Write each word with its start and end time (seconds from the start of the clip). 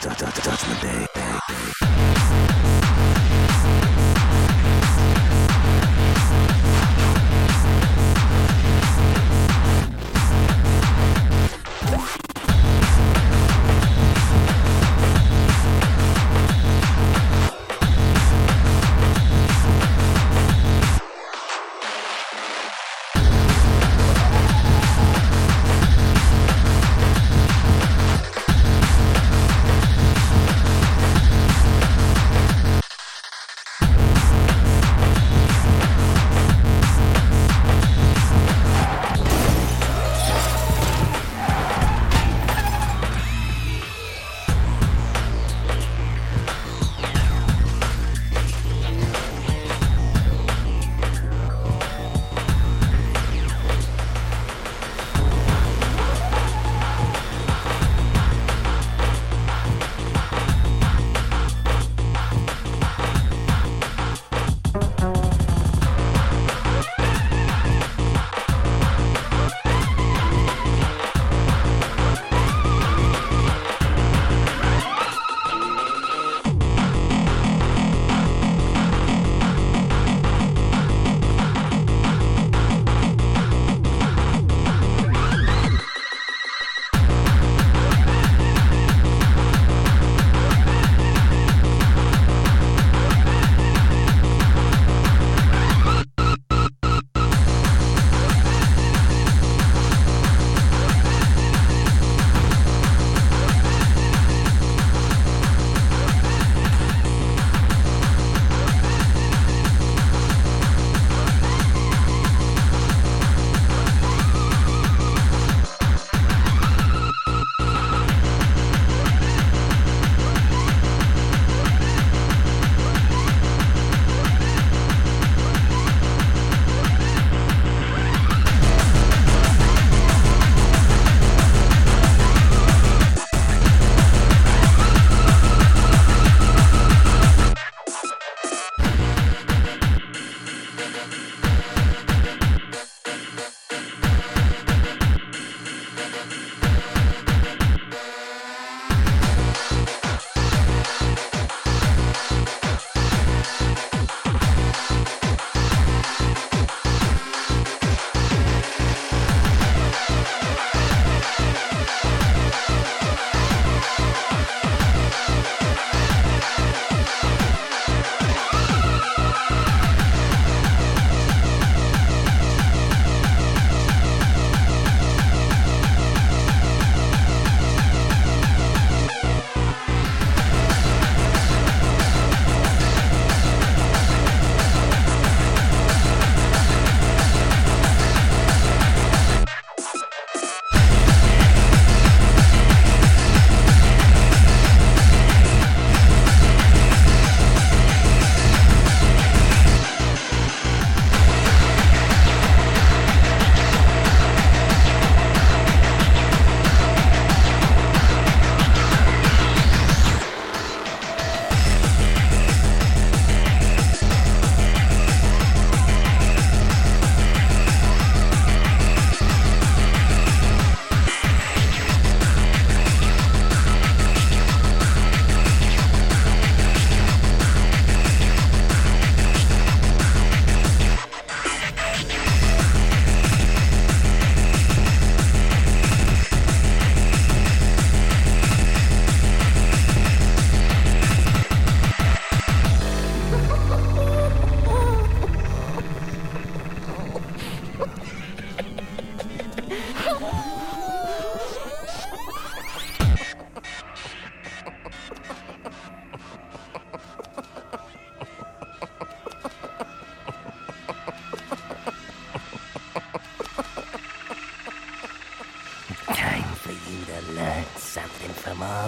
Judgment 0.00 0.80
Day. 0.80 1.09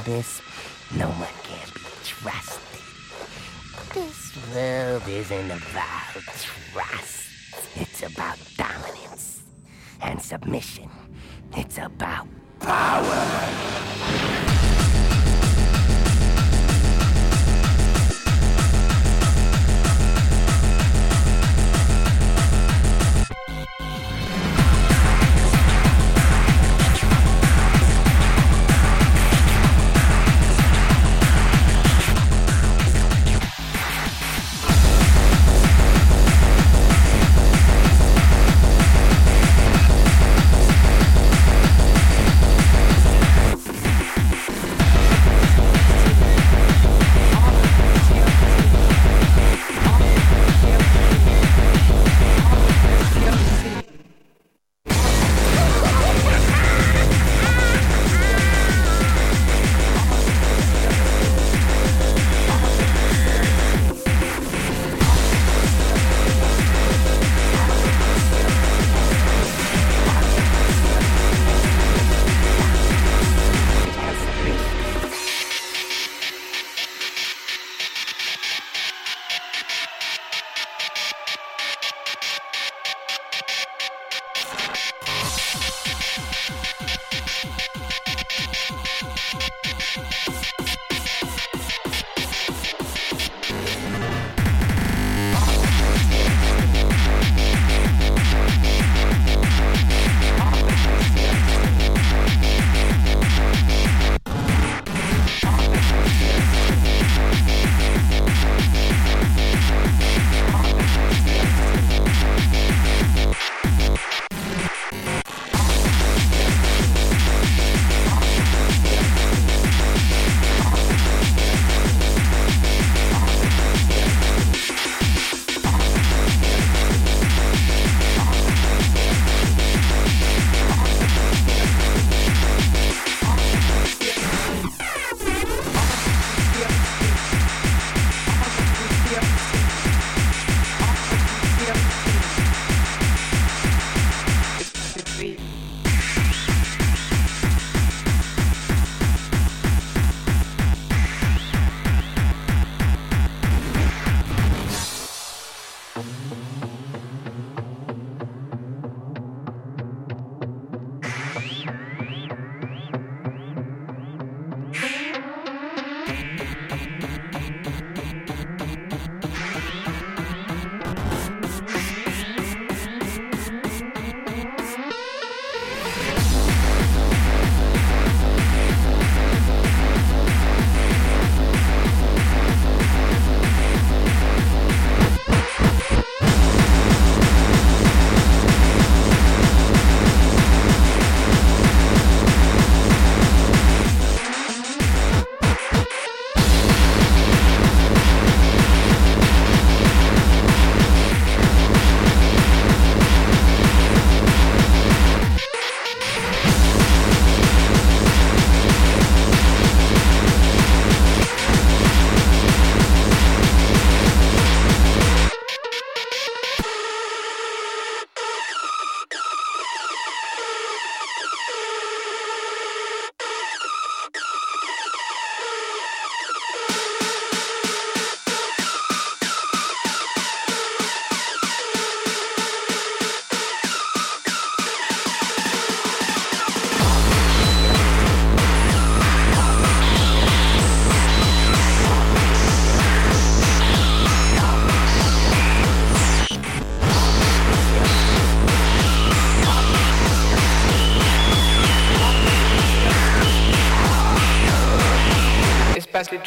This, 0.04 0.40
no 0.96 1.06
one 1.06 1.28
can 1.42 1.68
be 1.74 1.80
trusted. 2.04 2.60
This 3.94 4.54
world 4.54 5.02
isn't 5.08 5.50
about 5.50 6.12
trust. 6.72 7.28
It's 7.76 8.02
about 8.02 8.38
dominance 8.56 9.42
and 10.00 10.20
submission. 10.20 10.88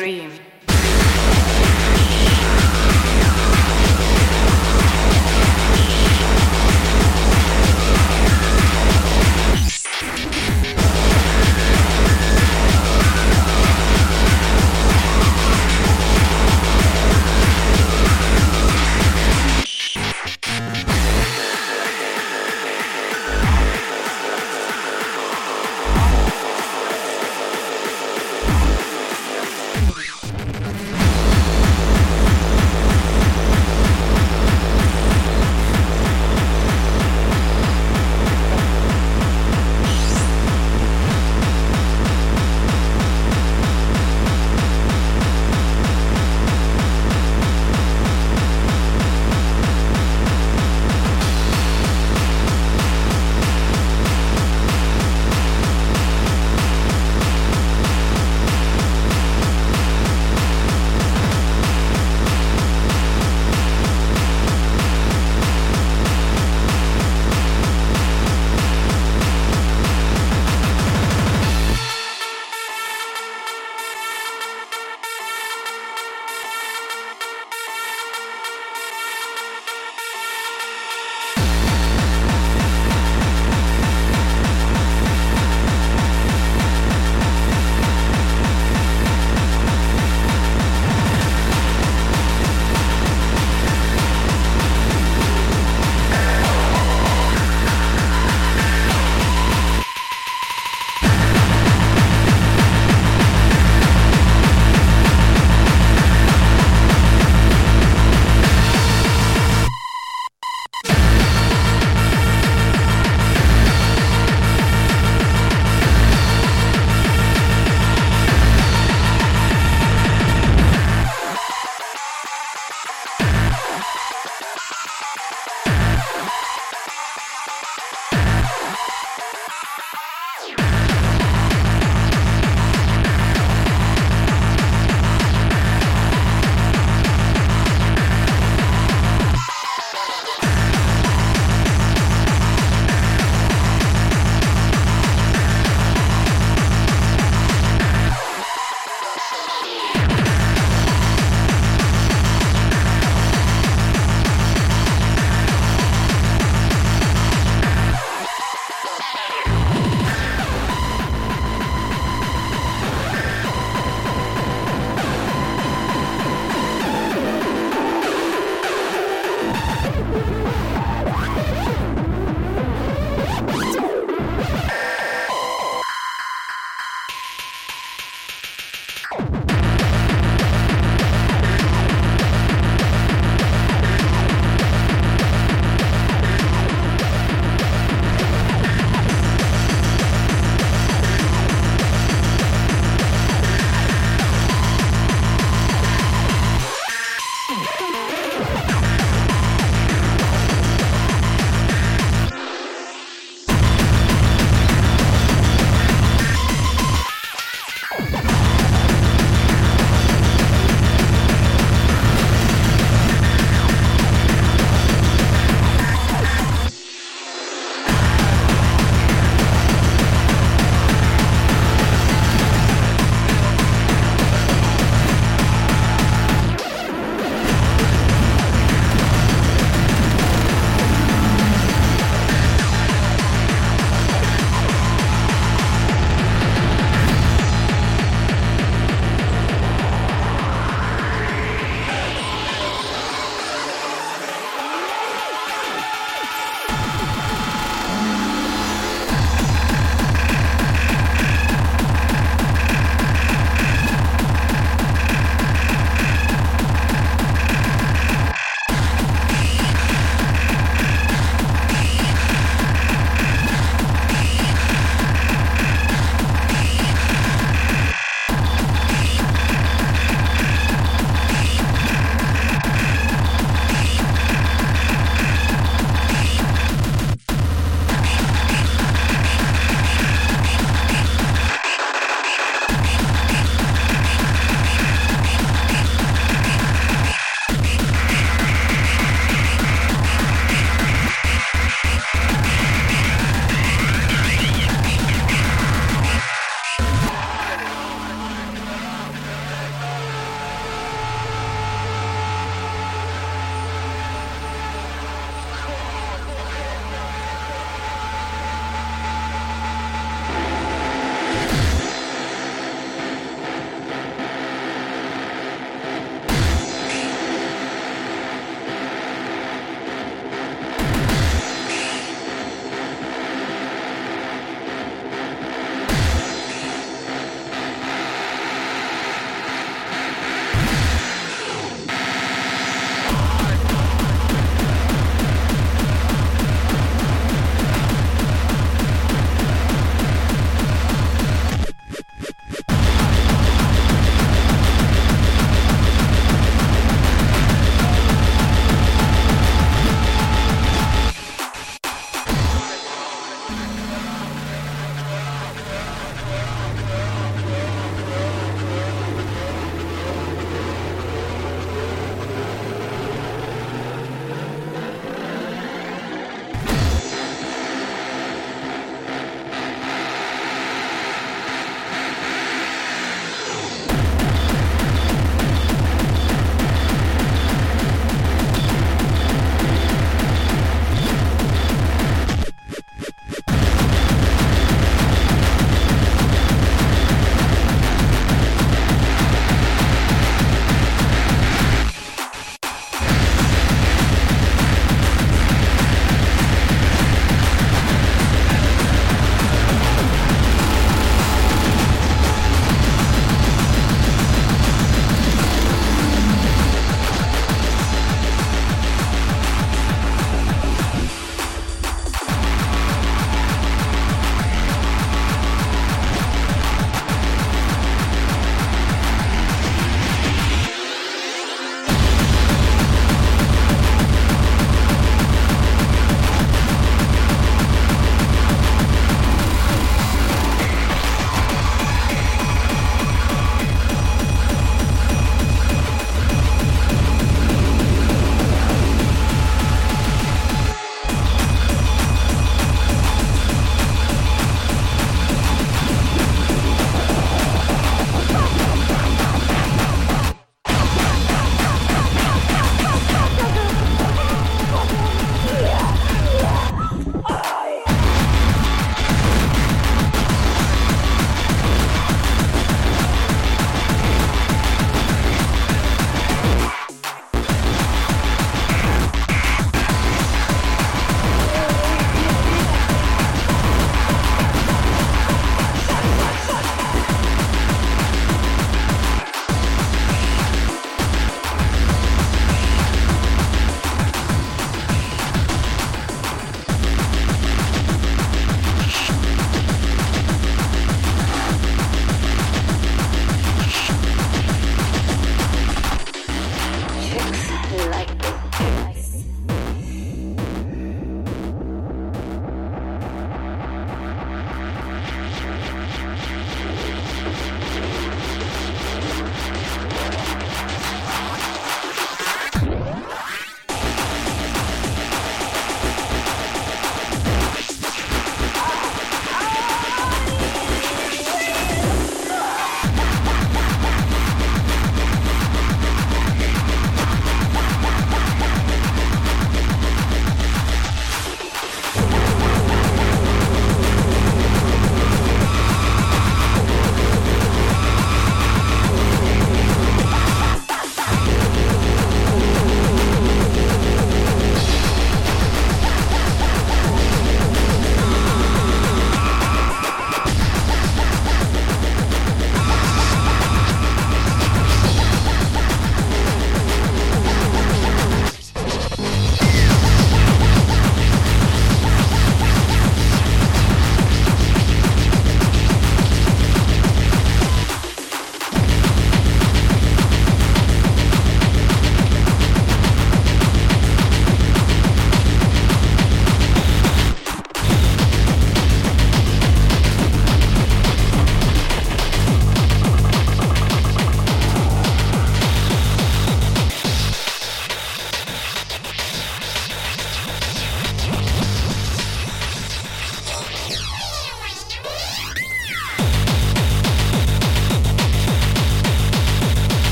dream. 0.00 0.49